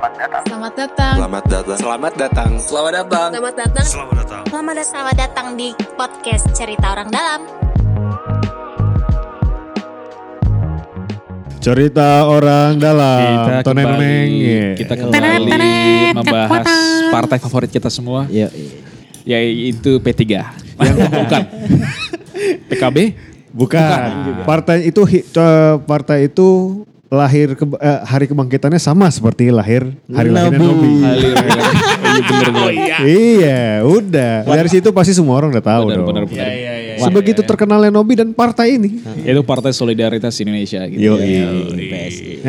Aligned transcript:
Selamat 0.00 0.16
datang. 0.16 0.42
Selamat 0.48 0.72
datang. 0.72 1.14
Selamat 1.20 1.44
datang. 1.44 1.76
Selamat 1.76 2.12
datang. 2.16 2.50
Selamat 2.56 2.92
datang. 2.96 3.28
Selamat 3.28 3.52
datang. 3.52 3.84
Selamat 3.84 4.14
datang. 4.16 4.42
Selamat 4.48 4.72
datang. 4.72 4.88
Selamat 4.88 5.16
datang 5.20 5.46
di 5.60 5.68
podcast 5.92 6.44
Cerita 6.56 6.86
Orang 6.88 7.08
Dalam. 7.12 7.40
Cerita 11.60 12.08
orang 12.24 12.80
dalam. 12.80 13.20
Kita 13.20 13.60
Toneng 13.60 13.84
kembali, 13.84 14.08
neng. 14.08 14.76
kita 14.80 14.94
kembali 14.96 15.52
membahas 16.16 16.64
partai 17.12 17.36
favorit 17.36 17.68
kita 17.68 17.92
semua, 17.92 18.24
Ya, 18.24 18.48
yaitu 19.28 20.00
P3. 20.00 20.24
Yang 20.80 20.96
bukan. 21.12 21.42
PKB? 22.72 22.96
Bukan. 23.52 23.98
Partai 24.48 24.88
itu 24.88 25.04
co- 25.04 25.76
partai 25.84 26.32
itu 26.32 26.48
lahir 27.10 27.58
ke, 27.58 27.64
eh, 27.66 28.00
hari 28.06 28.30
kebangkitannya 28.30 28.78
sama 28.78 29.10
seperti 29.10 29.50
lahir 29.50 29.82
hari 30.08 30.30
lahirnya. 30.30 30.62
Nobi. 30.62 30.90
Halir. 31.02 31.34
Iya 32.10 32.26
bener 32.26 32.50
bener. 32.50 32.72
Iya, 33.06 33.60
udah. 33.86 34.34
Dari 34.42 34.68
situ 34.68 34.90
pasti 34.90 35.14
semua 35.14 35.38
orang 35.38 35.54
udah 35.54 35.62
tahu 35.62 35.82
Benar 35.86 35.98
dong. 36.02 36.08
benar 36.10 36.24
benar. 36.26 36.48
Sebegitu 37.00 37.40
terkenalnya 37.46 37.88
Nobi 37.88 38.18
dan 38.18 38.34
partai 38.34 38.76
ini. 38.76 38.98
Itu 39.22 39.40
Partai 39.46 39.70
Solidaritas 39.70 40.34
Indonesia 40.42 40.84
gitu. 40.90 40.98
Yo, 41.00 41.14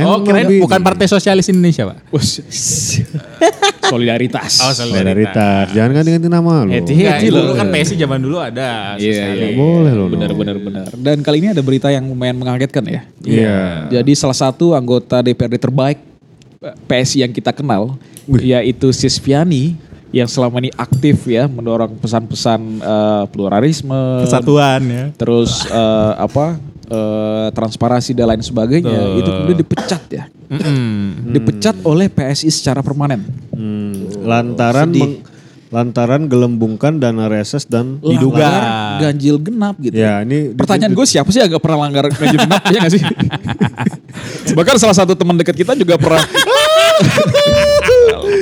Oh, 0.02 0.26
kirain 0.26 0.50
bukan 0.60 0.82
Partai 0.82 1.06
Sosialis 1.06 1.46
Indonesia, 1.48 1.94
Pak. 1.94 1.98
Solidaritas. 3.92 4.52
Oh, 4.64 4.72
Solidaritas. 4.72 5.76
Jangan 5.76 5.92
ganti-ganti 6.00 6.30
nama 6.32 6.64
lo. 6.64 6.72
Heti 6.72 6.94
heti 6.96 7.28
dulu 7.28 7.52
loh. 7.52 7.56
kan 7.60 7.68
PSI 7.68 7.96
zaman 8.00 8.20
dulu 8.24 8.38
ada. 8.40 8.96
Iya, 8.96 9.36
sosialis. 9.36 9.52
iya. 9.52 9.58
Boleh 9.60 9.92
loh. 9.92 10.08
Benar 10.08 10.32
benar 10.32 10.56
benar. 10.64 10.88
Dan 10.96 11.18
kali 11.20 11.38
ini 11.44 11.50
ada 11.52 11.60
berita 11.60 11.92
yang 11.92 12.08
lumayan 12.08 12.40
mengagetkan 12.40 12.84
ya. 12.88 13.02
Iya. 13.20 13.92
Jadi 13.92 14.12
salah 14.16 14.38
satu 14.38 14.72
anggota 14.72 15.20
DPRD 15.20 15.60
terbaik 15.60 16.00
eh, 16.64 16.76
PSI 16.88 17.28
yang 17.28 17.32
kita 17.36 17.52
kenal 17.52 18.00
yaitu 18.40 18.94
Sisviani 18.96 19.76
yang 20.12 20.28
selama 20.28 20.60
ini 20.60 20.72
aktif 20.76 21.24
ya 21.24 21.48
mendorong 21.48 21.96
pesan-pesan 22.00 22.84
eh, 22.84 23.24
pluralisme, 23.32 24.28
Persatuan 24.28 24.82
ya. 24.84 25.06
terus 25.16 25.64
eh, 25.72 26.14
apa 26.20 26.60
eh, 26.92 27.48
transparansi 27.56 28.12
dan 28.12 28.36
lain 28.36 28.44
sebagainya 28.44 29.00
itu 29.20 29.30
kemudian 29.32 29.60
dipecat 29.60 30.04
ya. 30.12 30.24
Dipecat 31.32 31.80
oleh 31.88 32.12
PSI 32.12 32.52
secara 32.52 32.84
permanen. 32.84 33.24
Hmm, 34.22 34.24
lantaran 34.24 34.88
meng- 34.90 35.20
lantaran 35.68 36.28
gelembungkan 36.28 36.96
dana 36.96 37.26
reses 37.26 37.64
dan 37.64 37.98
Diduga. 37.98 38.44
Langgar 38.44 38.64
ganjil 39.02 39.36
genap 39.40 39.76
gitu. 39.80 39.94
Ya, 39.94 40.20
ini 40.20 40.52
Pertanyaan 40.52 40.92
gue 40.92 41.06
siapa 41.06 41.28
sih 41.28 41.40
yang 41.40 41.50
gak 41.50 41.60
pernah 41.60 41.78
langgar 41.82 42.08
ganjil 42.08 42.38
genap 42.38 42.62
ya 42.66 42.78
gak 42.78 42.92
sih? 42.92 43.02
Bahkan 44.52 44.76
salah 44.76 44.94
satu 44.94 45.14
teman 45.14 45.34
dekat 45.34 45.56
kita 45.56 45.72
juga 45.74 45.96
pernah 45.96 46.20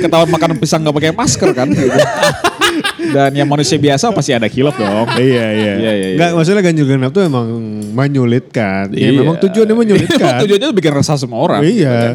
ketahuan 0.02 0.28
makan 0.28 0.50
pisang 0.58 0.80
gak 0.82 0.92
pakai 0.92 1.10
masker 1.12 1.48
kan 1.52 1.66
gitu. 1.68 1.98
Dan 3.10 3.30
yang 3.32 3.46
manusia 3.46 3.76
biasa 3.76 4.10
pasti 4.10 4.30
ada 4.30 4.46
kilap 4.46 4.74
dong. 4.74 5.06
Iya 5.14 5.44
iya. 5.50 5.72
Iya, 5.76 5.92
iya, 5.92 6.06
Enggak 6.14 6.28
maksudnya 6.34 6.62
ganjil 6.62 6.84
genap 6.84 7.10
tuh 7.10 7.22
emang 7.22 7.46
menyulitkan. 7.92 8.90
Ya 8.90 9.06
Iya. 9.06 9.10
memang 9.16 9.36
tujuannya 9.38 9.74
menyulitkan. 9.76 10.38
Tujuannya 10.42 10.66
bikin 10.72 10.92
resah 10.92 11.14
semua 11.14 11.38
orang. 11.40 11.60
iya. 11.62 12.14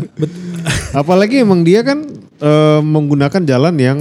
Apalagi 0.92 1.40
emang 1.40 1.62
dia 1.62 1.84
kan 1.84 2.04
eh, 2.46 2.80
menggunakan 2.80 3.42
jalan 3.42 3.74
yang 3.76 4.00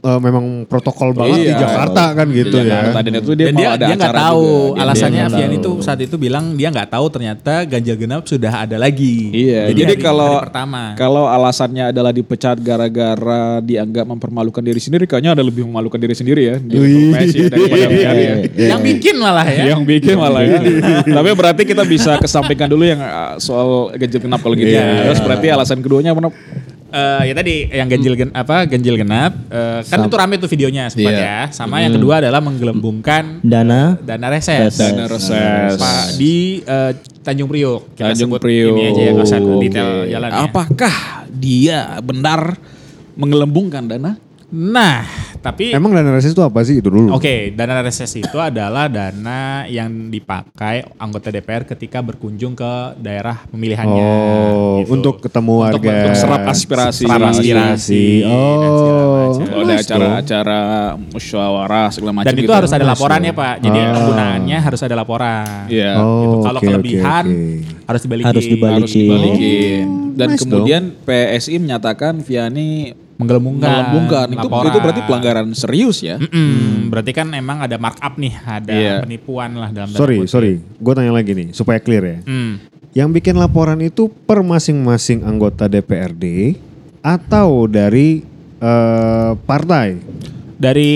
eh, 0.00 0.20
memang 0.20 0.44
protokol 0.66 1.14
banget 1.14 1.38
di 1.40 1.48
Iya. 1.48 1.60
Jakarta 1.60 2.12
kan 2.12 2.26
gitu 2.28 2.56
Di 2.56 2.66
Jakarta. 2.66 2.92
ya. 2.92 3.02
Dan 3.02 3.12
itu 3.14 3.32
dia 3.32 3.46
Dan 3.46 3.54
dia 3.54 3.68
ada 3.70 3.84
dia 3.84 3.94
nggak 3.94 4.14
tahu 4.18 4.44
juga. 4.44 4.74
Dia 4.74 4.82
alasannya 4.82 5.22
Avian 5.24 5.32
tahu. 5.46 5.56
itu 5.56 5.70
saat 5.80 6.00
itu 6.00 6.16
bilang 6.16 6.44
dia 6.52 6.68
nggak 6.68 6.90
tahu 6.90 7.06
ternyata 7.08 7.52
ganjil 7.64 7.96
genap 7.96 8.22
sudah 8.24 8.52
ada 8.60 8.76
lagi. 8.76 9.16
Iya, 9.30 9.70
jadi, 9.70 9.80
hari- 9.88 10.02
kalau 10.02 10.30
hari 10.34 10.44
pertama. 10.44 10.82
kalau 10.94 11.24
alasannya 11.24 11.84
adalah 11.88 12.10
dipecat 12.10 12.56
gara-gara 12.58 13.42
dianggap 13.60 14.04
mempermalukan 14.06 14.60
diri 14.60 14.76
sendiri, 14.78 15.04
kayaknya 15.04 15.32
ada 15.32 15.42
lebih 15.42 15.64
memalukan 15.64 15.96
diri 15.96 16.12
sendiri 16.12 16.42
ya 16.44 16.56
di. 16.58 16.76
PSI 17.14 17.38
ya, 17.38 17.48
daripada 17.48 17.76
Iya, 17.76 17.86
Avian 17.86 18.14
ya. 18.16 18.34
yang 18.68 18.80
bikin 18.82 19.14
malah 19.16 19.46
ya. 19.46 19.62
yang 19.66 19.82
bikin 19.82 20.14
malah 20.14 20.42
ya. 20.42 20.58
Tapi 21.06 21.28
berarti 21.32 21.62
kita 21.62 21.82
bisa 21.82 22.16
kesampingkan 22.18 22.66
dulu 22.66 22.82
yang 22.82 22.98
uh, 22.98 23.36
soal 23.38 23.68
ganjil 23.94 24.18
genap 24.18 24.40
kalau 24.40 24.52
gitu. 24.52 24.68
Iya. 24.68 25.06
Terus 25.06 25.20
berarti 25.20 25.46
alasan 25.48 25.78
keduanya 25.78 26.12
Eh, 26.94 27.22
ya 27.26 27.34
tadi 27.34 27.66
yang 27.74 27.90
ganjil 27.90 28.14
gen, 28.14 28.30
apa 28.30 28.70
ganjil 28.70 28.94
genap 28.94 29.34
eh, 29.50 29.82
kan 29.82 29.98
itu 30.06 30.14
rame 30.14 30.38
tuh 30.38 30.46
videonya 30.46 30.86
sempat 30.86 31.10
Iya. 31.10 31.26
ya. 31.26 31.38
Sama 31.50 31.82
yang 31.82 31.90
kedua 31.90 32.22
adalah 32.22 32.38
menggelembungkan 32.38 33.42
dana 33.42 33.98
dana 33.98 34.26
reses. 34.30 34.78
Dana 34.78 35.10
reses. 35.10 35.74
Pak 35.74 36.14
di 36.14 36.62
eh, 36.62 36.94
Tanjung 37.18 37.50
Priok. 37.50 37.98
Kita 37.98 38.14
Tanjung 38.14 38.30
sebut 38.30 38.40
Priok. 38.40 38.78
Ini 38.78 38.82
aja 38.94 39.00
ya 39.02 39.10
nggak 39.10 39.26
usah 39.26 39.38
Oke. 39.42 39.58
detail 39.58 39.90
jalannya. 40.06 40.42
Apakah 40.46 40.94
dia 41.34 41.78
benar 41.98 42.40
menggelembungkan 43.18 43.90
dana? 43.90 44.14
Nah, 44.54 45.02
tapi 45.44 45.70
Emang 45.70 45.92
dana 45.92 46.08
reses 46.08 46.32
itu 46.32 46.40
apa 46.40 46.64
sih 46.64 46.80
itu 46.80 46.88
dulu? 46.88 47.12
Oke, 47.12 47.52
dana 47.52 47.78
reses 47.78 48.08
itu 48.10 48.32
adalah 48.34 48.88
dana 48.88 49.68
yang 49.68 50.08
dipakai 50.08 50.88
anggota 50.96 51.28
DPR 51.28 51.68
ketika 51.68 52.00
berkunjung 52.00 52.56
ke 52.56 52.72
daerah 52.96 53.44
pemilihannya. 53.46 54.00
Oh, 54.00 54.80
gitu. 54.80 54.88
untuk 54.90 55.14
ketemu 55.20 55.52
Untuk 55.52 55.62
warga. 55.76 55.84
bentuk 55.84 56.12
serap 56.16 56.42
aspirasi. 56.48 57.04
Serap 57.04 57.20
aspirasi. 57.28 58.04
Oh. 58.24 58.32
dan 58.56 58.70
segala 58.72 59.04
macam. 59.04 59.44
Kalau 59.44 59.64
ada 59.64 59.74
acara-acara 59.76 60.60
musyawarah 61.10 61.86
segala 61.92 62.12
macam 62.14 62.26
Dan 62.26 62.34
itu 62.34 62.42
gitu. 62.42 62.54
harus 62.54 62.72
ada 62.72 62.84
laporannya 62.86 63.32
Pak. 63.32 63.54
Jadi 63.60 63.78
Ah. 63.78 63.92
penggunaannya 63.92 64.58
harus 64.58 64.80
ada 64.80 64.94
laporan. 64.94 65.68
Iya. 65.68 65.92
Oh, 65.98 66.12
Gitu. 66.16 66.36
Kalau 66.40 66.58
oke, 66.58 66.66
kelebihan 66.66 67.24
oke, 67.26 67.36
oke. 67.36 67.84
harus 67.84 68.00
dibalikin. 68.00 68.28
Harus 68.32 68.44
dibalikin. 68.46 68.80
harus 68.80 68.92
dibalikin. 68.96 69.84
Dan 70.14 70.28
nice 70.30 70.40
kemudian 70.40 70.82
PSI 71.02 71.56
menyatakan 71.58 72.22
Vianney 72.22 72.94
Menggelembungkan. 73.14 73.62
menggelembungkan. 73.62 74.26
Itu 74.28 74.38
laporan. 74.42 74.66
itu 74.66 74.78
berarti 74.78 75.00
pelanggaran 75.04 75.48
serius 75.52 75.98
ya. 76.00 76.16
Mm-mm. 76.18 76.90
Berarti 76.90 77.10
kan 77.10 77.30
emang 77.30 77.62
ada 77.62 77.76
markup 77.76 78.14
nih, 78.14 78.34
ada 78.38 78.70
Iya. 78.70 78.94
penipuan 79.00 79.54
lah 79.54 79.70
dalam 79.70 79.90
Sorry, 79.90 80.22
kutip. 80.22 80.30
sorry. 80.30 80.52
Gue 80.58 80.92
tanya 80.92 81.12
lagi 81.12 81.30
nih 81.30 81.48
supaya 81.50 81.78
clear 81.78 82.02
ya. 82.02 82.18
Hmm. 82.22 82.58
Yang 82.90 83.08
bikin 83.14 83.34
laporan 83.34 83.78
itu 83.78 84.06
per 84.06 84.38
masing-masing 84.40 85.22
anggota 85.22 85.66
DPRD 85.66 86.54
atau 87.00 87.66
dari 87.66 88.22
eh, 88.56 89.32
partai 89.36 89.98
Dari 90.64 90.92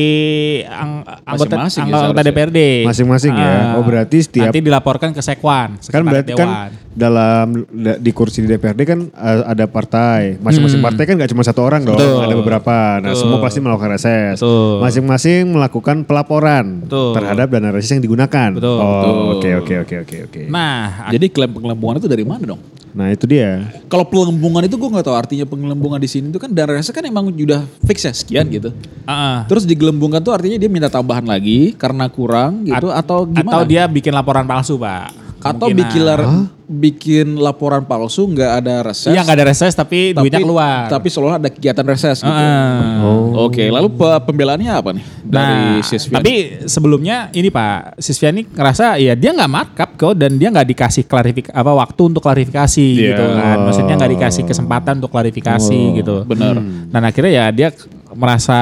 ang- 0.65 1.05
anggota, 1.23 1.55
Masing-masing 1.59 1.83
ya 1.83 1.87
anggota 1.87 2.09
seharusnya. 2.17 2.33
DPRD. 2.33 2.59
masing-masing 2.85 3.33
ya. 3.33 3.45
Ah. 3.45 3.77
Oh 3.77 3.83
berarti 3.83 4.19
setiap 4.19 4.49
Nanti 4.49 4.61
dilaporkan 4.61 5.11
ke 5.11 5.21
Sekwan. 5.21 5.77
kan 5.79 6.01
berarti 6.03 6.33
Dewan. 6.33 6.41
kan 6.41 6.51
dalam 6.91 7.47
da- 7.69 7.95
di 7.97 8.11
kursi 8.11 8.41
di 8.41 8.49
DPRD 8.49 8.81
kan 8.83 9.01
eh, 9.07 9.41
ada 9.45 9.65
partai. 9.67 10.35
Masing-masing 10.37 10.81
partai 10.81 11.05
kan 11.05 11.15
gak 11.15 11.29
cuma 11.29 11.43
satu 11.43 11.61
orang 11.63 11.83
dong, 11.83 11.95
Hmm. 11.95 12.03
Betul. 12.03 12.25
ada 12.25 12.35
beberapa. 12.35 12.77
Nah, 12.99 13.13
Betul. 13.13 13.21
semua 13.21 13.39
pasti 13.39 13.59
melakukan 13.59 13.91
reses. 13.91 14.37
Masing-masing 14.79 15.43
melakukan 15.49 15.97
pelaporan 16.03 16.83
Betul. 16.83 17.13
terhadap 17.13 17.47
dana 17.49 17.69
reses 17.69 17.93
yang 17.93 18.01
digunakan. 18.01 18.51
Betul. 18.51 18.79
Oh, 18.79 19.37
oke 19.37 19.51
oke 19.59 19.75
oke 19.83 19.95
oke 20.03 20.17
oke. 20.25 20.41
Nah, 20.49 21.07
Jadi 21.09 21.29
klaim 21.29 21.51
penggelembungan 21.51 21.99
itu 21.99 22.09
dari 22.09 22.25
mana 22.25 22.45
dong? 22.47 22.61
Nah, 22.99 23.15
itu 23.15 23.31
dia. 23.31 23.63
Kalau 23.87 24.03
penggelembungan 24.03 24.67
itu 24.67 24.75
gue 24.75 24.91
nggak 24.91 25.07
tahu 25.07 25.15
artinya 25.15 25.47
penggelembungan 25.47 26.03
di 26.03 26.11
sini 26.11 26.35
itu 26.35 26.39
kan 26.43 26.51
dana 26.51 26.75
reses 26.75 26.91
kan 26.91 27.07
emang 27.07 27.31
udah 27.31 27.63
fix 27.87 28.03
ya 28.03 28.11
sekian 28.11 28.51
gitu. 28.51 28.75
ah, 29.07 29.47
Terus 29.47 29.63
digelembungkan 29.63 30.19
tuh 30.19 30.35
artinya 30.35 30.59
dia 30.59 30.67
minta 30.67 30.91
tambahan 30.91 31.23
lagi 31.23 31.79
karena 31.79 32.11
kurang 32.11 32.67
gitu 32.67 32.91
atau 32.91 33.23
gimana? 33.23 33.47
atau 33.55 33.63
dia 33.63 33.87
bikin 33.87 34.11
laporan 34.11 34.43
palsu, 34.43 34.75
Pak. 34.75 35.28
Atau 35.39 35.71
Kemungkinan. 35.71 36.51
bikin 36.69 37.41
laporan 37.41 37.81
palsu 37.81 38.29
nggak 38.29 38.53
ada 38.61 38.85
reses. 38.85 39.09
Iya 39.09 39.25
nggak 39.25 39.37
ada 39.37 39.47
reses 39.47 39.73
tapi, 39.73 40.13
tapi, 40.13 40.29
duitnya 40.29 40.45
keluar. 40.45 40.85
Tapi 40.87 41.09
seolah 41.09 41.41
ada 41.41 41.49
kegiatan 41.49 41.81
reses 41.83 42.21
gitu. 42.21 42.29
Ah. 42.29 43.01
Oke, 43.41 43.65
lalu 43.67 43.89
pe- 43.91 44.21
pembelaannya 44.23 44.69
apa 44.69 44.93
nih 44.93 45.05
dari 45.23 45.81
Nah, 45.81 45.81
Sisvian? 45.81 46.21
tapi 46.21 46.33
sebelumnya 46.65 47.33
ini 47.33 47.49
Pak 47.49 47.97
Sisviani 47.97 48.45
ngerasa 48.45 48.99
ya 48.99 49.15
dia 49.15 49.33
nggak 49.33 49.49
markup 49.49 49.91
kok 49.97 50.13
dan 50.13 50.37
dia 50.37 50.53
nggak 50.53 50.69
dikasih 50.69 51.03
klarifikasi 51.03 51.55
apa 51.55 51.73
waktu 51.73 52.01
untuk 52.05 52.21
klarifikasi 52.21 52.85
Iya. 52.85 53.07
gitu 53.07 53.25
kan. 53.25 53.57
Maksudnya 53.65 53.95
nggak 53.97 54.13
dikasih 54.13 54.43
kesempatan 54.45 54.95
untuk 54.99 55.09
klarifikasi 55.09 55.81
gitu. 55.97 56.27
benar. 56.27 56.61
Dan 56.85 57.01
akhirnya 57.01 57.33
ya 57.33 57.47
dia 57.49 57.69
merasa 58.13 58.59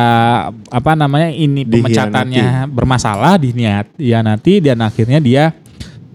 apa 0.50 0.92
namanya 0.92 1.30
ini 1.30 1.62
pemecatannya 1.62 2.66
bermasalah 2.68 3.34
diniat 3.36 3.90
ya 3.96 4.20
nanti 4.20 4.58
dan 4.58 4.78
akhirnya 4.80 5.18
dia 5.18 5.54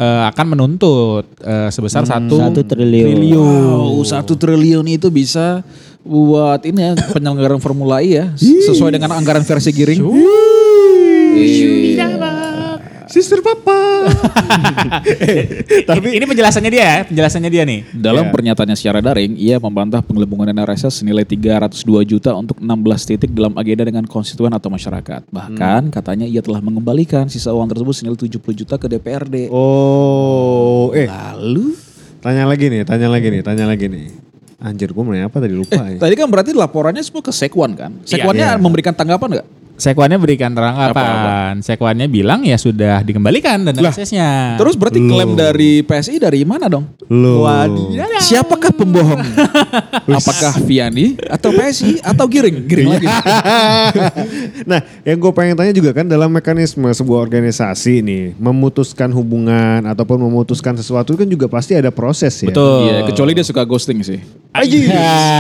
eh, 0.02 0.24
akan 0.34 0.46
menuntut 0.58 1.30
eh, 1.46 1.70
sebesar 1.70 2.10
satu 2.10 2.42
Satu 2.42 2.62
triliun. 2.66 3.22
Wow, 3.38 4.02
satu 4.02 4.34
triliun 4.34 4.90
itu 4.90 5.14
bisa 5.14 5.62
buat 6.02 6.66
ini 6.66 6.82
ya 6.82 6.92
penyelenggaraan 7.14 7.62
Formula 7.62 8.02
E 8.02 8.18
ya, 8.18 8.26
sesuai 8.42 8.98
dengan 8.98 9.14
anggaran 9.14 9.46
versi 9.46 9.70
giring. 9.70 10.02
Iya. 10.02 11.81
Sister 13.12 13.40
Papa. 13.40 14.08
Tapi 15.90 16.08
ini 16.12 16.24
penjelasannya 16.24 16.72
dia, 16.72 16.82
ya, 16.82 16.98
penjelasannya 17.04 17.50
dia 17.50 17.64
nih. 17.64 17.80
Dalam 17.92 18.24
Ya. 18.24 18.32
pernyataannya 18.32 18.74
secara 18.74 19.00
daring, 19.00 19.36
ia 19.36 19.58
membantah 19.58 20.00
penggelembungan 20.00 20.48
dana 20.48 20.64
reses 20.64 20.94
senilai 20.94 21.24
302 21.24 21.76
juta 22.04 22.32
untuk 22.34 22.58
16 22.58 22.72
titik 23.06 23.30
dalam 23.32 23.54
agenda 23.54 23.84
dengan 23.84 24.06
konstituen 24.06 24.52
atau 24.52 24.68
masyarakat. 24.68 25.28
Bahkan 25.28 25.82
katanya 25.90 26.24
ia 26.24 26.40
telah 26.40 26.60
mengembalikan 26.60 27.28
sisa 27.28 27.52
uang 27.52 27.68
tersebut 27.68 27.94
senilai 27.94 28.18
70 28.18 28.40
juta 28.56 28.76
ke 28.76 28.88
DPRD. 28.88 29.52
Oh, 29.52 30.90
eh 30.92 31.06
Lalu 31.06 31.76
tanya 32.20 32.46
lagi 32.46 32.66
nih, 32.68 32.82
tanya 32.84 33.08
lagi 33.08 33.28
nih, 33.28 33.42
tanya 33.42 33.66
lagi 33.66 33.86
nih. 33.86 34.08
Anjir 34.58 34.94
gue 34.94 35.02
nanya 35.02 35.26
apa 35.26 35.42
tadi 35.42 35.52
lupa 35.52 35.74
ya. 35.82 35.98
Tadi 35.98 36.14
kan 36.14 36.30
berarti 36.30 36.54
laporannya 36.54 37.02
semua 37.02 37.20
ke 37.20 37.34
Sekwan 37.34 37.74
kan? 37.74 37.98
Sekwannya 38.06 38.46
Iya. 38.48 38.62
memberikan 38.62 38.94
tanggapan 38.94 39.42
nggak? 39.42 39.48
Sekwannya 39.82 40.22
berikan 40.22 40.54
tanggapan. 40.54 41.58
Sekwannya 41.66 42.06
bilang 42.06 42.46
ya 42.46 42.54
sudah 42.62 43.02
dikembalikan 43.02 43.66
dana 43.66 43.90
aksesnya. 43.90 44.62
Terus 44.62 44.78
berarti 44.78 45.02
klaim 45.02 45.34
dari 45.34 45.82
PSI 45.82 46.22
dari 46.22 46.46
mana 46.46 46.70
dong? 46.70 46.86
Loh. 47.10 47.42
Siapakah 48.22 48.70
pembohong? 48.78 49.26
Apakah 50.22 50.54
Viani 50.62 51.18
atau 51.26 51.50
PSI 51.50 51.98
atau 52.06 52.30
Giring? 52.30 52.70
Giring 52.70 52.88
lagi. 52.94 53.08
nah, 54.70 54.86
yang 55.02 55.18
gue 55.18 55.32
pengen 55.34 55.58
tanya 55.58 55.74
juga 55.74 55.98
kan 55.98 56.06
dalam 56.06 56.30
mekanisme 56.30 56.86
sebuah 56.86 57.26
organisasi 57.26 58.06
nih 58.06 58.24
memutuskan 58.38 59.10
hubungan 59.10 59.82
ataupun 59.90 60.22
memutuskan 60.22 60.78
sesuatu 60.78 61.18
kan 61.18 61.26
juga 61.26 61.50
pasti 61.50 61.74
ada 61.74 61.90
proses 61.90 62.38
ya. 62.38 62.54
Betul. 62.54 62.86
Iya, 62.86 63.10
kecuali 63.10 63.32
dia 63.34 63.46
suka 63.48 63.66
ghosting 63.66 64.06
sih. 64.06 64.22
Aji. 64.54 64.86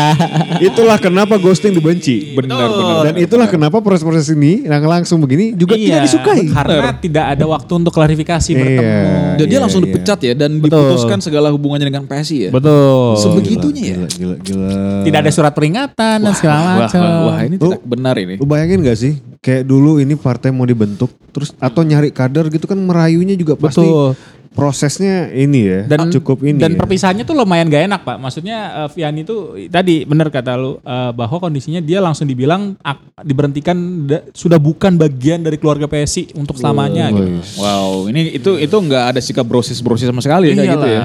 itulah 0.72 0.98
kenapa 0.98 1.38
ghosting 1.38 1.78
dibenci. 1.78 2.34
Benar, 2.34 2.68
benar. 2.74 3.02
Dan 3.12 3.16
itulah 3.22 3.46
kenapa 3.46 3.84
proses-proses 3.84 4.31
ini 4.34 4.66
yang 4.66 4.84
langsung 4.84 5.20
begini 5.20 5.54
juga 5.54 5.76
Iya, 5.76 5.86
tidak 5.86 6.02
disukai. 6.08 6.44
Karena 6.48 6.90
tidak 6.96 7.26
ada 7.38 7.46
waktu 7.46 7.72
untuk 7.76 7.94
klarifikasi 7.94 8.50
Iya. 8.50 8.60
bertemu. 8.60 9.00
Dan 9.38 9.46
dia 9.46 9.52
Iya, 9.52 9.60
langsung 9.62 9.82
iya. 9.82 9.88
dipecat 9.90 10.20
ya 10.22 10.34
dan 10.34 10.52
Betul. 10.58 10.70
diputuskan 10.72 11.20
segala 11.20 11.48
hubungannya 11.50 11.88
dengan 11.88 12.04
PSI 12.06 12.38
ya. 12.48 12.50
Betul. 12.50 13.18
Sebegitunya 13.20 13.84
ya. 13.84 13.96
Gila, 13.96 14.08
gila, 14.10 14.36
gila. 14.42 14.76
Tidak 15.04 15.20
ada 15.22 15.32
surat 15.32 15.54
peringatan 15.54 16.18
dan 16.22 16.34
segala 16.34 16.60
Wah, 16.60 16.76
macam. 16.86 17.02
wah, 17.02 17.20
wah, 17.28 17.40
ini 17.44 17.56
Lu- 17.56 17.64
tidak 17.70 17.82
benar 17.84 18.16
ini. 18.16 18.36
Lu 18.36 18.46
bayangin 18.46 18.80
gak 18.82 18.98
sih 18.98 19.14
kayak 19.42 19.66
dulu 19.66 19.98
ini 19.98 20.14
partai 20.14 20.54
mau 20.54 20.70
dibentuk 20.70 21.10
terus 21.34 21.50
atau 21.58 21.82
nyari 21.82 22.14
kader 22.14 22.46
gitu 22.48 22.70
kan 22.70 22.78
merayunya 22.78 23.34
juga 23.34 23.58
pasti 23.58 23.82
Betul. 23.82 24.14
Prosesnya 24.52 25.32
ini 25.32 25.64
ya 25.64 25.80
dan 25.88 26.12
cukup 26.12 26.44
ini 26.44 26.60
dan 26.60 26.76
ya. 26.76 26.84
perpisahannya 26.84 27.24
tuh 27.24 27.40
lumayan 27.40 27.72
gak 27.72 27.88
enak 27.88 28.02
pak 28.04 28.20
maksudnya 28.20 28.84
uh, 28.84 28.90
Vian 28.92 29.16
itu 29.16 29.56
tadi 29.72 30.04
benar 30.04 30.28
kata 30.28 30.60
lu 30.60 30.76
uh, 30.84 31.16
bahwa 31.16 31.40
kondisinya 31.40 31.80
dia 31.80 32.04
langsung 32.04 32.28
dibilang 32.28 32.76
ak- 32.84 33.24
diberhentikan 33.24 33.78
da- 34.12 34.28
sudah 34.36 34.60
bukan 34.60 35.00
bagian 35.00 35.40
dari 35.40 35.56
keluarga 35.56 35.88
PSI 35.88 36.36
untuk 36.36 36.60
selamanya 36.60 37.08
gitu. 37.16 37.40
Wow, 37.64 38.12
ini 38.12 38.36
itu 38.36 38.60
itu 38.60 38.76
nggak 38.76 39.16
ada 39.16 39.20
sikap 39.24 39.48
brosis-brosis 39.48 40.12
sama 40.12 40.20
sekali 40.20 40.52
ya 40.52 40.60
kayak 40.60 40.70
gitu 40.76 40.88
ya. 40.92 41.02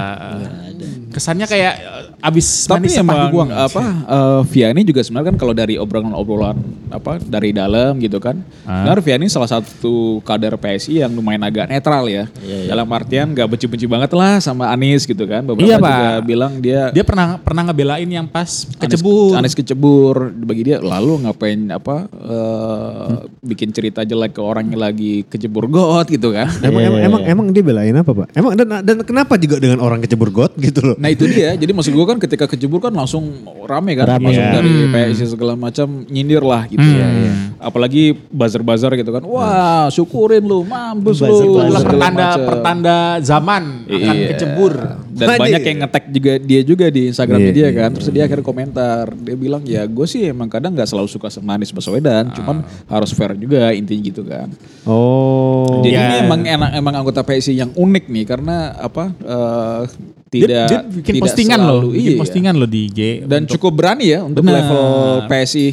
Kesannya 1.15 1.47
kayak 1.47 1.73
uh, 1.81 1.96
abis 2.17 2.65
Tapi 2.65 2.89
manis 2.89 2.97
emang 2.97 3.17
dibuang 3.25 3.49
apa 3.51 3.81
eh, 4.03 4.41
Vianney 4.47 4.81
juga 4.81 4.99
sebenarnya 4.99 5.29
kan 5.29 5.37
kalau 5.37 5.53
dari 5.53 5.77
obrolan-obrolan 5.77 6.57
apa 6.89 7.19
dari 7.19 7.51
dalam 7.51 7.99
gitu 7.99 8.17
kan. 8.17 8.41
Sebenarnya 8.63 9.03
Vianney 9.03 9.27
salah 9.27 9.45
satu 9.47 10.17
kader 10.21 10.55
PSI 10.55 11.01
yang 11.01 11.11
lumayan 11.11 11.43
agak 11.43 11.67
netral 11.67 12.07
ya. 12.07 12.25
Dalam 12.65 12.87
artian 12.89 13.29
nggak 13.29 13.45
benci-benci 13.47 13.85
banget 13.85 14.11
lah 14.11 14.39
sama 14.39 14.71
Anies 14.71 15.03
gitu 15.03 15.23
kan. 15.23 15.43
Beberapa 15.43 15.61
Iya, 15.63 15.77
juga 15.77 15.85
Pak. 15.85 16.25
bilang 16.25 16.53
dia 16.57 16.81
dia 16.89 17.03
pernah 17.03 17.37
pernah 17.37 17.61
ngebelain 17.65 18.07
yang 18.07 18.25
pas 18.25 18.65
Anies- 18.65 18.79
kecebur 18.97 19.31
Anies 19.35 19.53
kecebur 19.53 20.15
bagi 20.33 20.63
dia 20.65 20.77
lalu 20.79 21.21
ngapain 21.21 21.59
apa 21.69 22.09
eh, 22.09 23.13
bikin 23.43 23.69
cerita 23.69 24.01
jelek 24.01 24.33
ke 24.33 24.41
orang 24.41 24.67
yang 24.67 24.81
lagi 24.81 25.21
kecebur 25.23 25.67
got 25.67 26.07
gitu 26.07 26.31
kan. 26.31 26.49
Emang, 26.59 26.81
emang, 26.81 27.01
emang, 27.03 27.21
emang 27.25 27.45
dia 27.51 27.61
belain 27.61 27.93
apa 27.93 28.11
pak? 28.15 28.27
Emang 28.33 28.55
dan, 28.55 28.67
dan 28.81 28.97
kenapa 29.01 29.35
juga 29.35 29.59
dengan 29.59 29.79
orang 29.79 29.99
kecebur 29.99 30.29
got 30.29 30.55
gitu 30.57 30.81
loh? 30.83 30.95
Nah 30.97 31.09
itu 31.09 31.27
dia, 31.27 31.53
jadi 31.53 31.69
maksud 31.69 31.91
gue 31.91 32.05
kan 32.07 32.17
ketika 32.17 32.47
kejebur 32.47 32.79
kan 32.79 32.89
langsung 32.89 33.43
rame 33.67 33.91
kan, 33.93 34.07
Rame, 34.15 34.31
langsung 34.31 34.47
ya. 34.47 34.55
dari 34.55 34.71
PSI 34.87 35.25
segala 35.27 35.53
macam 35.53 36.07
nyindir 36.07 36.39
lah 36.41 36.63
gitu 36.65 36.79
ya. 36.81 37.07
Apalagi 37.59 38.15
bazar-bazar 38.31 38.95
gitu 38.95 39.11
kan, 39.11 39.27
wah 39.27 39.91
syukurin 39.91 40.41
lu, 40.41 40.63
mampus 40.63 41.19
lu. 41.19 41.35
itulah 41.43 41.83
pertanda 41.83 42.25
macam. 42.31 42.45
pertanda 42.47 42.97
zaman 43.19 43.63
akan 43.83 44.15
Iya. 44.15 44.27
kecebur 44.31 44.73
Dan 45.17 45.33
Tadi. 45.33 45.41
banyak 45.49 45.63
yang 45.65 45.77
ngetek 45.81 46.05
juga 46.13 46.33
dia 46.37 46.61
juga 46.61 46.85
di 46.93 47.09
Instagramnya 47.09 47.49
Iya, 47.49 47.57
dia 47.57 47.67
iya, 47.67 47.71
kan. 47.73 47.89
Terus 47.89 48.07
dia 48.13 48.23
akhirnya 48.29 48.45
komentar, 48.45 49.09
dia 49.17 49.33
bilang 49.33 49.65
ya 49.65 49.81
gue 49.83 50.05
sih 50.05 50.29
emang 50.29 50.45
kadang 50.45 50.77
nggak 50.77 50.85
selalu 50.85 51.09
suka 51.09 51.33
sama 51.33 51.57
Anies 51.57 51.73
Baswedan, 51.73 52.29
cuman 52.37 52.61
harus 52.85 53.17
fair 53.17 53.33
juga 53.33 53.73
intinya 53.73 54.05
gitu 54.05 54.21
kan. 54.21 54.53
Oh. 54.85 55.81
Jadi 55.81 55.89
Ya. 55.89 56.05
ini 56.05 56.15
emang 56.21 56.45
enak 56.45 56.69
emang 56.71 56.93
anggota 57.01 57.25
PSI 57.25 57.57
yang 57.57 57.73
unik 57.73 58.05
nih 58.07 58.25
karena 58.29 58.77
apa 58.77 59.09
dia, 59.25 59.81
tidak 60.27 60.67
dia 60.67 60.79
bikin 60.83 61.13
tidak 61.17 61.23
postingan 61.27 61.59
loh 61.63 61.81
bikin 61.91 62.13
iya. 62.13 62.19
postingan 62.19 62.53
loh 62.59 62.69
di 62.69 62.79
IG 62.91 62.99
dan 63.25 63.39
untuk- 63.43 63.53
cukup 63.57 63.71
berani 63.75 64.05
ya 64.11 64.19
untuk 64.23 64.43
Benar. 64.43 64.55
level 64.61 64.85
PSI. 65.31 65.67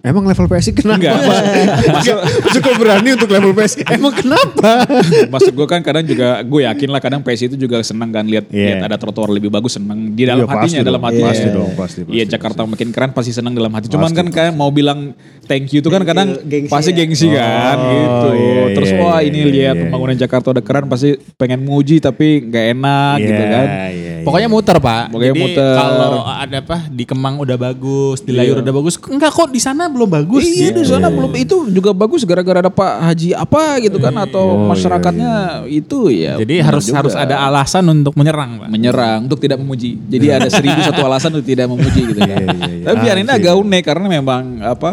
Emang 0.00 0.22
level 0.22 0.46
PSI 0.46 0.70
kenapa? 0.70 1.02
Enggak, 1.02 1.14
Enggak, 1.98 2.18
cukup 2.52 2.74
berani 2.78 3.08
untuk 3.12 3.26
level 3.26 3.50
PSI. 3.52 3.82
Emang 3.90 4.14
kenapa? 4.14 4.86
Maksud 5.26 5.50
gue 5.50 5.66
kan 5.66 5.80
kadang 5.80 6.04
juga 6.04 6.38
gue 6.40 6.60
yakin 6.62 6.88
lah 6.88 7.00
kadang 7.00 7.20
PSI 7.20 7.48
itu 7.48 7.58
juga 7.58 7.82
senang 7.82 8.08
kan 8.08 8.22
lihat 8.22 8.46
lihat 8.48 8.80
ada 8.82 8.94
trotoar 8.94 9.28
lebih 9.28 9.48
bagus 9.48 9.74
senang 9.74 10.14
di 10.14 10.22
dalam 10.22 10.42
Iya, 10.42 10.48
pasti 10.48 10.58
hatinya 10.70 10.82
dalam 10.84 11.00
dong. 11.00 11.08
hatinya. 11.08 11.26
Pasti 11.28 11.48
dong, 11.48 11.70
pasti, 11.74 12.00
pasti, 12.02 12.12
Iya 12.12 12.24
Jakarta 12.28 12.60
makin 12.64 12.88
keren 12.88 13.10
pasti 13.10 13.30
senang 13.30 13.52
dalam 13.52 13.70
hati. 13.70 13.86
Cuman 13.88 14.06
Pasti, 14.06 14.18
kan 14.20 14.26
kayak 14.28 14.52
mau 14.52 14.70
bilang 14.70 15.10
thank 15.44 15.66
you 15.70 15.78
itu 15.78 15.88
kan 15.88 16.02
kadang 16.02 16.38
gengsi 16.40 16.70
pasti 16.70 16.90
ya. 16.90 16.96
gengsi 16.96 17.26
kan 17.28 17.76
Oh, 17.76 17.90
gitu. 17.90 18.28
iya, 18.32 18.62
Terus 18.72 18.90
wah 18.96 19.18
iya, 19.18 19.26
ini 19.26 19.38
iya, 19.40 19.50
lihat 19.50 19.74
iya. 19.74 19.82
pembangunan 19.82 20.14
Jakarta 20.14 20.46
udah 20.50 20.62
keren 20.62 20.86
pasti 20.86 21.10
pengen 21.34 21.60
muji 21.60 21.98
tapi 21.98 22.46
nggak 22.46 22.64
enak 22.72 23.14
gitu 23.20 23.32
Iya, 23.34 23.50
kan. 23.50 23.66
iya, 23.66 23.86
iya. 23.90 24.13
Pokoknya 24.24 24.48
muter 24.48 24.76
pak. 24.80 25.12
Pokoknya 25.12 25.34
Jadi 25.36 25.42
muter. 25.44 25.74
kalau 25.76 26.20
ada 26.24 26.56
apa 26.58 26.76
di 26.88 27.04
Kemang 27.04 27.36
udah 27.38 27.56
bagus, 27.60 28.18
di 28.24 28.32
Layur 28.32 28.64
udah 28.64 28.74
bagus. 28.74 28.94
Enggak 29.06 29.30
kok 29.30 29.48
di 29.52 29.60
sana 29.60 29.86
belum 29.92 30.08
bagus. 30.08 30.42
Iya 30.42 30.72
gitu. 30.72 30.80
di 30.82 30.88
sana 30.88 31.12
belum 31.12 31.32
itu 31.36 31.56
juga 31.70 31.92
bagus 31.92 32.24
gara-gara 32.24 32.64
ada 32.64 32.72
Pak 32.72 32.92
Haji 33.12 33.30
apa 33.36 33.62
gitu 33.84 34.00
kan 34.00 34.14
atau 34.24 34.66
masyarakatnya 34.72 35.64
itu 35.68 36.08
ya. 36.10 36.40
Jadi 36.40 36.64
harus 36.64 36.88
juga. 36.88 37.04
harus 37.04 37.14
ada 37.14 37.36
alasan 37.44 37.84
untuk 37.92 38.16
menyerang 38.16 38.64
pak. 38.64 38.68
menyerang 38.72 39.28
untuk 39.28 39.38
tidak 39.38 39.60
memuji. 39.60 40.00
Jadi 40.08 40.26
ada 40.32 40.48
seribu 40.48 40.80
satu 40.80 41.04
alasan 41.04 41.30
untuk 41.36 41.46
tidak 41.46 41.68
memuji 41.68 42.00
gitu 42.08 42.20
kan. 42.20 42.40
Iya, 42.40 42.46
iya, 42.48 42.68
iya. 42.80 42.84
Tapi 42.88 42.96
Vian 43.04 43.18
ini 43.20 43.30
Ah, 43.34 43.38
agak 43.38 43.54
unik 43.60 43.82
karena 43.84 44.06
memang 44.06 44.42
apa 44.62 44.90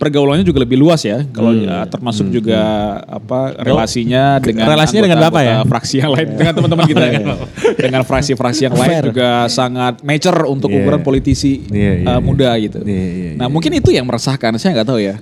pergaulannya 0.00 0.40
juga 0.40 0.64
lebih 0.64 0.80
luas 0.80 1.04
ya. 1.04 1.20
Kalau 1.28 1.52
ya, 1.52 1.84
termasuk 1.84 2.32
juga 2.32 2.56
apa 3.04 3.52
relasinya 3.60 4.40
dengan 4.40 4.64
Relasinya 4.64 5.04
dengan 5.04 5.20
Bapak 5.28 5.42
ya? 5.44 5.56
fraksi 5.68 6.00
yang 6.00 6.10
lain 6.16 6.28
dengan 6.40 6.52
teman-teman 6.56 6.84
kita 6.88 7.04
ya. 7.04 7.20
dengan 7.76 8.02
fraksi-fraksi 8.08 8.72
yang 8.72 8.76
lain 8.80 9.12
juga 9.12 9.44
sangat 9.52 10.00
mature 10.00 10.48
untuk 10.48 10.72
Iya. 10.72 10.80
ukuran 10.80 11.02
politisi 11.04 11.66
Iya, 11.68 11.92
iya, 12.00 12.06
uh, 12.08 12.16
iya. 12.16 12.22
muda 12.22 12.48
gitu. 12.56 12.78
Iya, 12.80 13.06
iya, 13.12 13.30
nah, 13.36 13.50
mungkin 13.50 13.76
itu 13.76 13.90
yang 13.92 14.08
meresahkan, 14.08 14.54
saya 14.56 14.80
nggak 14.80 14.88
tahu 14.88 15.00
ya. 15.02 15.20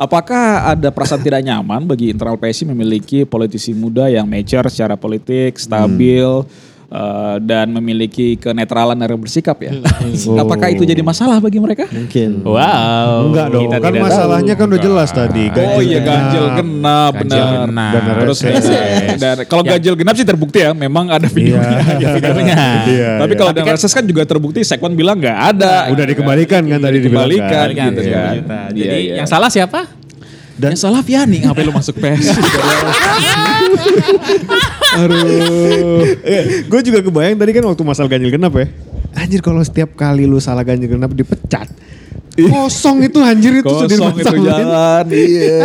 Apakah 0.00 0.72
ada 0.72 0.88
perasaan 0.88 1.20
tidak 1.20 1.44
nyaman 1.44 1.84
bagi 1.84 2.08
internal 2.08 2.40
PSI 2.40 2.64
memiliki 2.64 3.28
politisi 3.28 3.76
muda 3.76 4.08
yang 4.08 4.24
mature 4.24 4.70
secara 4.72 4.96
politik, 4.96 5.60
stabil, 5.60 6.24
eh, 6.90 7.36
dan 7.40 7.70
memiliki 7.70 8.34
kenetralan 8.36 8.98
dalam 8.98 9.16
bersikap 9.16 9.56
ya? 9.62 9.72
Apakah 10.42 10.68
itu 10.74 10.82
jadi 10.82 11.00
masalah 11.00 11.38
bagi 11.38 11.62
mereka? 11.62 11.86
Mungkin. 11.88 12.42
Wow. 12.42 13.30
Enggak 13.30 13.46
dong, 13.50 13.62
Kita 13.70 13.76
kan 13.78 13.92
masalahnya 13.96 14.54
tahu. 14.54 14.60
kan 14.60 14.66
udah 14.74 14.80
jelas 14.82 15.10
tadi. 15.10 15.44
Oh 15.54 15.80
iya 15.80 15.98
ganjil 16.02 16.44
genap 16.58 17.12
Ganjil 17.22 17.44
benar. 17.70 17.92
Terus 18.26 18.38
dan 19.16 19.36
kalau 19.46 19.62
ganjil 19.62 19.94
genap 19.94 20.14
sih 20.18 20.26
terbukti 20.26 20.58
ya, 20.60 20.74
memang 20.74 21.08
ada 21.08 21.30
videonya. 21.30 21.78
Iya. 22.00 22.06
ada 22.16 22.16
videonya. 22.16 22.56
Iya, 22.86 23.10
Tapi 23.20 23.32
iya. 23.34 23.40
kalau 23.40 23.52
dengan 23.52 23.72
reses 23.76 23.92
kan 23.92 24.04
juga 24.04 24.22
terbukti 24.24 24.60
Sekwan 24.64 24.96
bilang 24.96 25.20
nggak 25.20 25.38
ada. 25.56 25.90
Udah 25.92 26.04
dikembalikan 26.06 26.62
kan 26.64 26.78
tadi 26.80 26.98
Dikembalikan 27.02 27.68
kan. 27.70 27.76
Kan, 27.76 27.92
gitu 27.92 28.02
kan. 28.08 28.34
Iya, 28.72 28.72
Jadi 28.74 28.98
iya. 29.04 29.14
yang 29.22 29.28
salah 29.28 29.50
siapa? 29.52 29.99
Dan 30.60 30.76
yang 30.76 30.80
salah 30.80 31.00
Viani 31.00 31.40
ngapain 31.40 31.64
lu 31.64 31.72
masuk 31.72 31.96
PS? 31.96 32.36
Aduh. 35.00 36.04
gue 36.68 36.80
juga 36.84 37.00
kebayang 37.00 37.40
tadi 37.40 37.50
kan 37.56 37.64
waktu 37.64 37.80
masalah 37.80 38.12
ganjil 38.12 38.28
genap 38.28 38.52
ya. 38.52 38.68
Anjir 39.16 39.40
kalau 39.40 39.64
setiap 39.64 39.96
kali 39.96 40.28
lu 40.28 40.36
salah 40.36 40.60
ganjil 40.60 40.92
genap 40.92 41.16
dipecat. 41.16 41.64
Kosong 42.40 43.04
itu 43.04 43.18
anjir 43.20 43.64
itu 43.64 43.68
sudah 43.68 43.96
Kosong 43.96 44.16
itu 44.20 44.36
jalan. 44.44 45.04
Iya. 45.08 45.64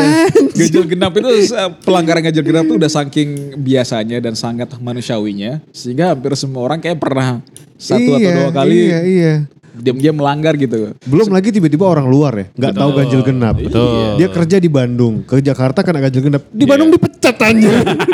Ganjil 0.56 0.84
genap 0.88 1.12
itu 1.20 1.28
eh, 1.52 1.70
pelanggaran 1.84 2.22
ganjil 2.24 2.44
genap 2.48 2.64
itu 2.64 2.76
udah 2.80 2.92
saking 2.92 3.60
biasanya 3.60 4.24
dan 4.24 4.34
sangat 4.34 4.72
manusiawinya 4.80 5.60
sehingga 5.76 6.16
hampir 6.16 6.32
semua 6.40 6.72
orang 6.72 6.80
kayak 6.80 7.04
pernah 7.04 7.44
satu 7.76 8.16
atau 8.16 8.24
Iya, 8.24 8.32
dua 8.40 8.52
kali 8.56 8.76
Iya, 8.80 9.00
iya. 9.04 9.36
Diam-diam 9.80 10.16
melanggar 10.16 10.56
gitu. 10.56 10.96
Belum 11.06 11.28
lagi 11.30 11.52
tiba-tiba 11.52 11.86
orang 11.86 12.08
luar 12.08 12.34
ya, 12.36 12.46
nggak 12.56 12.74
tahu 12.76 12.90
ganjil 12.96 13.22
genap. 13.22 13.56
Betul. 13.60 14.16
Dia 14.18 14.28
kerja 14.32 14.58
di 14.58 14.70
Bandung, 14.72 15.24
ke 15.24 15.40
Jakarta 15.40 15.84
kena 15.84 16.00
ganjil 16.00 16.24
genap. 16.24 16.44
Di 16.50 16.66
Bandung 16.66 16.90
dipecat 16.92 17.36
anjir. 17.42 17.72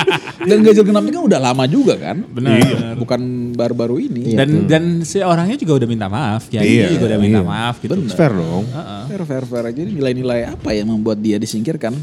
Dan 0.50 0.66
ganjil 0.66 0.82
genap 0.82 1.06
ini 1.06 1.14
kan 1.14 1.24
udah 1.30 1.40
lama 1.40 1.64
juga 1.70 1.94
kan? 2.02 2.18
Benar. 2.26 2.98
Bukan 2.98 3.54
baru-baru 3.54 4.02
ini. 4.10 4.34
Dan 4.34 4.66
dan 4.66 4.84
si 5.06 5.22
orangnya 5.22 5.54
juga 5.54 5.78
udah 5.78 5.88
minta 5.88 6.08
maaf. 6.10 6.50
Ya, 6.50 6.66
Iya, 6.66 6.98
juga 6.98 7.14
udah 7.14 7.20
minta 7.22 7.42
iya. 7.42 7.46
maaf 7.46 7.76
gitu. 7.78 7.94
Fair 8.10 8.34
dong. 8.34 8.66
Fair, 9.06 9.22
fair, 9.28 9.44
fair 9.46 9.64
aja. 9.70 9.80
Ini 9.86 9.92
nilai-nilai 10.02 10.50
apa 10.50 10.74
yang 10.74 10.90
membuat 10.90 11.22
dia 11.22 11.38
disingkirkan? 11.38 11.94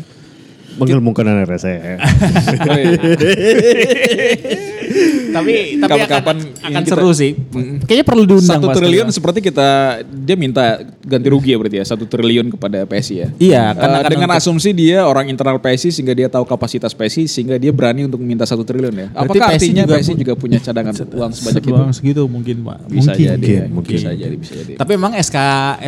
Mengilmukan. 0.79 1.25
Oh, 1.29 2.77
iya. 2.79 2.97
tapi 5.29 5.53
tapi 5.79 5.93
akan, 5.93 6.09
Kapan-kapan 6.09 6.37
akan 6.65 6.83
kita- 6.83 6.91
seru 6.97 7.11
sih. 7.13 7.33
Kayaknya 7.85 8.07
perlu 8.07 8.25
diundang 8.25 8.61
Satu 8.61 8.69
triliun 8.73 9.09
seperti 9.13 9.39
kita 9.45 9.69
dia 10.05 10.37
minta 10.37 10.81
ganti 11.05 11.29
rugi 11.29 11.53
ya 11.55 11.59
berarti 11.61 11.77
ya 11.81 11.85
satu 11.85 12.05
triliun 12.09 12.49
kepada 12.53 12.85
PSI 12.89 13.15
ya. 13.15 13.29
Iya, 13.39 13.65
kan 13.77 13.89
Eh, 13.89 13.99
akan 14.03 14.11
dengan 14.11 14.29
untuk- 14.33 14.41
asumsi 14.43 14.71
dia 14.73 15.05
orang 15.05 15.29
internal 15.29 15.61
PSI 15.61 15.89
sehingga 15.93 16.15
dia 16.17 16.29
tahu 16.29 16.45
kapasitas 16.45 16.93
PSI 16.93 17.29
sehingga 17.29 17.57
dia 17.57 17.71
berani 17.71 18.09
untuk 18.09 18.21
minta 18.21 18.45
satu 18.49 18.65
triliun 18.65 18.95
ya. 18.95 19.09
Berarti 19.13 19.39
Apakah 19.39 19.49
PSI 19.53 19.57
artinya 19.57 19.85
juga 19.85 19.97
PSI 20.01 20.13
juga 20.17 20.33
punya 20.35 20.59
cadangan 20.59 20.95
uang 20.97 21.33
sebanyak 21.33 21.63
itu? 21.63 21.73
Uang 21.75 21.93
segitu 21.93 22.23
mungkin 22.27 22.57
Pak. 22.65 22.79
Bisa 22.89 23.13
mungkin. 23.13 23.27
jadi, 23.29 23.47
ya. 23.47 23.65
mungkin. 23.69 23.95
bisa 23.95 24.11
jadi, 24.13 24.35
bisa 24.37 24.53
jadi. 24.57 24.73
Tapi 24.77 24.91
memang 24.97 25.13
SK 25.17 25.37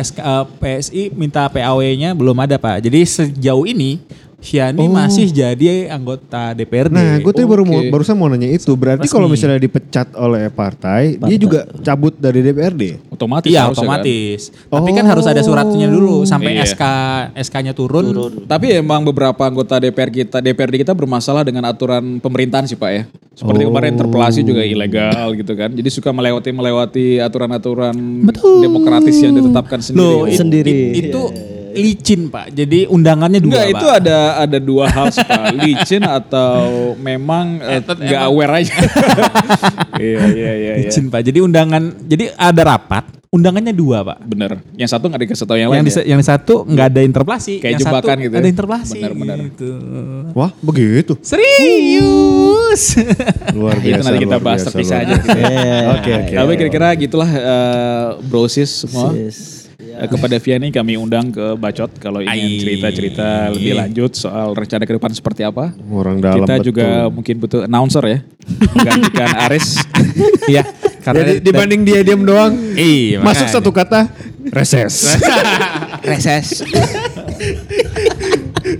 SK 0.05 0.17
eh, 0.19 0.45
PSI 0.61 1.01
minta 1.13 1.43
PAW-nya 1.49 2.13
belum 2.13 2.37
ada 2.37 2.55
Pak. 2.57 2.85
Jadi 2.85 2.99
sejauh 3.03 3.65
ini 3.67 3.99
Syani 4.41 4.89
masih 4.89 5.29
jadi 5.29 5.85
anggota 5.87 6.57
DPRD. 6.57 6.89
Nah, 6.89 7.21
gue 7.21 7.29
tadi 7.29 7.45
baru 7.45 7.61
mau, 7.61 7.77
barusan 7.93 8.17
mau 8.17 8.25
nanya 8.25 8.49
itu. 8.49 8.73
Berarti 8.73 9.05
kalau 9.05 9.29
misalnya 9.29 9.61
dipecat 9.61 10.17
oleh 10.17 10.49
partai, 10.49 11.13
dia 11.15 11.37
juga 11.37 11.69
cabut 11.85 12.17
dari 12.17 12.41
DPRD. 12.41 13.13
otomatis 13.13 13.53
Iya 13.53 13.69
kan. 13.69 13.77
otomatis. 13.77 14.49
Tapi 14.65 14.89
kan 14.97 15.05
harus 15.05 15.29
ada 15.29 15.45
suratnya 15.45 15.85
dulu 15.85 16.25
sampai 16.25 16.57
Iya. 16.57 16.65
SK 16.65 16.83
SK-nya 17.37 17.73
turun. 17.77 18.09
Tapi 18.49 18.73
emang 18.73 19.05
beberapa 19.05 19.45
anggota 19.45 19.77
DPR 19.77 20.09
kita, 20.09 20.41
DPRD 20.41 20.81
kita 20.81 20.97
bermasalah 20.97 21.45
dengan 21.45 21.69
aturan 21.69 22.17
pemerintahan 22.17 22.65
sih 22.65 22.73
Pak 22.73 22.89
ya. 22.89 23.03
Seperti 23.37 23.61
kemarin 23.63 23.93
interpelasi 23.93 24.41
juga 24.41 24.65
ilegal 24.65 25.37
gitu 25.37 25.53
kan. 25.53 25.69
Jadi 25.69 25.89
suka 25.93 26.09
melewati 26.09 26.49
melewati 26.49 27.05
aturan-aturan 27.21 27.93
demokratis 28.57 29.21
yang 29.21 29.37
ditetapkan 29.37 29.85
sendiri. 29.85 30.01
Loh, 30.01 30.25
it- 30.25 30.39
Sendiri. 30.41 30.73
it- 30.97 31.13
itu 31.13 31.21
licin 31.73 32.21
Pak. 32.27 32.51
Jadi 32.51 32.85
undangannya 32.87 33.39
dua 33.39 33.51
Enggak, 33.51 33.65
Pak. 33.67 33.73
itu 33.75 33.87
ada 33.89 34.17
ada 34.39 34.57
dua 34.57 34.85
hal 34.87 35.07
Pak. 35.11 35.43
Licin 35.59 36.03
atau 36.03 36.59
memang 36.97 37.59
eh, 37.59 37.79
Etet 37.79 37.97
nggak 37.99 38.21
aware 38.27 38.53
aja. 38.59 38.73
Iya, 40.01 40.17
iya, 40.33 40.33
iya. 40.33 40.51
iya. 40.57 40.73
licin 40.81 41.13
Pak. 41.13 41.21
Jadi 41.21 41.45
undangan, 41.45 41.93
jadi 42.01 42.33
ada 42.33 42.61
rapat, 42.65 43.05
undangannya 43.29 43.69
dua 43.69 44.01
Pak. 44.01 44.17
Bener. 44.25 44.57
Yang 44.73 44.97
satu 44.97 45.13
nggak 45.13 45.21
dikasih 45.29 45.45
tahu 45.45 45.57
yang, 45.61 45.69
Yang, 45.69 45.77
lain 45.77 45.85
di, 45.85 45.93
ya? 45.93 46.03
yang 46.09 46.21
satu 46.25 46.53
nggak 46.65 46.87
ada 46.89 47.01
interpelasi, 47.05 47.53
Kayak 47.61 47.69
yang 47.69 47.81
jebakan 47.85 48.09
satu 48.17 48.23
gitu 48.25 48.33
ya? 48.33 48.39
ada 48.41 48.49
interpelasi. 48.49 48.97
Benar, 48.97 49.13
benar. 49.13 49.37
Gitu. 49.45 49.69
Wah, 50.33 50.51
begitu. 50.57 51.13
Serius. 51.21 52.83
Luar 53.57 53.77
Itu 53.77 53.85
biasa. 53.93 54.05
nanti 54.09 54.19
kita 54.25 54.37
bahas 54.41 54.61
terpisah 54.65 54.97
aja. 55.05 55.13
gitu 55.21 55.37
ya. 55.37 55.49
Oke, 55.93 56.11
oke. 56.17 56.33
Tapi 56.33 56.51
kira-kira 56.57 56.87
gitulah 56.97 57.29
eh, 57.29 58.07
brosis 58.25 58.89
semua. 58.89 59.13
Yes. 59.13 59.60
Eh, 59.93 60.07
Kepada 60.07 60.35
Vianney 60.35 60.69
kami 60.69 60.95
undang 60.95 61.29
ke 61.29 61.53
Bacot 61.53 61.91
kalau 61.97 62.19
ingin 62.19 62.49
cerita-cerita 62.57 63.27
lebih 63.49 63.75
lanjut 63.75 64.11
soal 64.13 64.51
rencana 64.51 64.81
ke 64.81 64.93
depan 64.93 65.11
seperti 65.11 65.41
apa. 65.41 65.75
Orang 65.85 66.17
dalam 66.17 66.41
Kita 66.41 66.53
betul. 66.55 66.65
juga 66.65 66.87
mungkin 67.07 67.35
butuh 67.37 67.61
announcer 67.63 68.03
ya. 68.05 68.19
Menggantikan 68.71 69.29
Aris. 69.45 69.67
Iya. 70.45 70.63
Karena 71.01 71.25
Jadi 71.27 71.41
dibanding 71.41 71.81
dia 71.81 71.99
diam 72.01 72.21
doang, 72.21 72.53
Iya, 72.71 73.19
masuk 73.19 73.43
makanya. 73.43 73.55
satu 73.57 73.69
kata 73.69 74.01
reses. 74.49 75.17
Reses. 76.03 76.61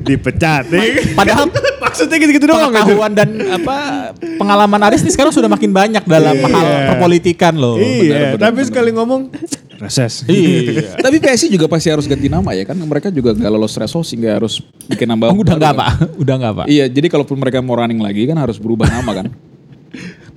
Dipecat. 0.02 0.66
nih. 0.68 1.14
Padahal 1.14 1.50
Maksudnya 1.82 2.18
gitu-gitu 2.18 2.46
doang. 2.46 2.70
pengetahuan 2.70 3.12
dan 3.12 3.30
apa 3.52 3.78
pengalaman 4.38 4.80
Aris 4.86 5.02
nih 5.02 5.12
sekarang 5.12 5.30
sudah 5.30 5.50
makin 5.50 5.70
banyak 5.70 6.04
dalam 6.04 6.38
Iya. 6.38 6.48
hal 6.48 6.66
perpolitikan 6.88 7.54
loh. 7.54 7.76
Iya, 7.76 8.38
benar, 8.38 8.40
tapi 8.40 8.56
benar. 8.56 8.70
sekali 8.70 8.90
ngomong 8.92 9.22
reses. 9.82 10.22
Iya. 10.30 10.96
Tapi 11.06 11.18
PSI 11.18 11.50
juga 11.50 11.66
pasti 11.66 11.90
harus 11.90 12.06
ganti 12.06 12.30
nama 12.30 12.54
ya 12.54 12.64
kan. 12.64 12.78
Mereka 12.78 13.10
juga 13.10 13.34
nggak 13.34 13.52
lolos 13.52 13.74
threshold 13.74 14.06
sehingga 14.06 14.38
harus 14.38 14.62
bikin 14.86 15.10
nama. 15.10 15.34
Oh, 15.34 15.38
udah 15.44 15.58
baru 15.58 15.60
enggak, 15.60 15.74
kan. 15.74 15.82
Pak. 15.82 15.92
Udah 16.22 16.36
enggak, 16.38 16.54
Pak. 16.62 16.66
Iya, 16.70 16.86
jadi 16.88 17.08
kalaupun 17.10 17.38
mereka 17.42 17.58
mau 17.66 17.76
running 17.76 18.00
lagi 18.00 18.30
kan 18.30 18.38
harus 18.38 18.62
berubah 18.62 18.86
nama 18.86 19.12
kan. 19.12 19.28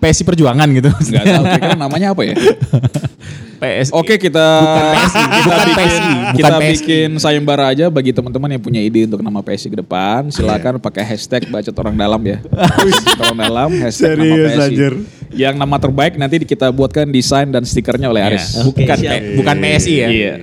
PSI 0.01 0.23
Perjuangan 0.25 0.69
gitu. 0.73 0.91
Enggak 0.91 1.25
tahu 1.29 1.45
kira 1.53 1.77
namanya 1.77 2.17
apa 2.17 2.23
ya. 2.25 2.35
PSI. 3.55 3.91
Oke 3.91 4.15
kita 4.17 4.47
Bukan 4.61 4.85
PSI, 4.93 5.23
kita 5.25 5.41
bukan 5.47 5.65
bikin, 5.65 5.79
PSI, 5.79 6.03
bukan 6.05 6.35
kita 6.35 6.49
PSI. 6.53 6.69
bikin 6.69 7.11
sayembara 7.17 7.65
aja 7.67 7.87
bagi 7.89 8.11
teman-teman 8.11 8.51
yang 8.51 8.61
punya 8.61 8.79
ide 8.79 9.05
untuk 9.05 9.21
nama 9.21 9.41
PSI 9.41 9.69
ke 9.69 9.79
depan. 9.79 10.29
Silakan 10.29 10.77
pakai 10.79 11.03
hashtag 11.07 11.47
bacot 11.47 11.73
orang 11.75 11.95
dalam 11.95 12.21
ya. 12.21 12.39
Bacot 12.45 13.19
orang 13.21 13.39
dalam 13.41 13.71
hashtag 13.79 14.15
nama 14.15 14.25
Serius, 14.27 14.51
PSI. 14.51 14.65
anjir. 14.65 14.93
Yang 15.33 15.55
nama 15.57 15.77
terbaik 15.79 16.15
nanti 16.15 16.37
kita 16.41 16.69
buatkan 16.69 17.09
desain 17.09 17.49
dan 17.49 17.63
stikernya 17.63 18.07
oleh 18.07 18.23
Aris. 18.23 18.55
Iya. 18.55 18.63
Oke, 18.65 18.79
Bukan 18.81 18.97
siap. 18.97 19.13
P- 19.15 19.27
bukan 19.35 19.57
PSI 19.57 19.95
ya. 19.97 20.09
Iya. 20.09 20.35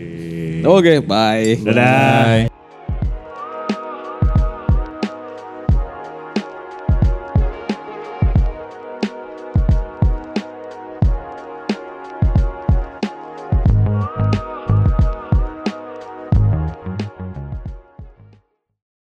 Oke, 0.63 0.93
bye. 0.99 1.47
Dadah. 1.57 2.25
Bye. 2.25 2.50